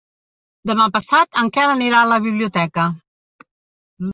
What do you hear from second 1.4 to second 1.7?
en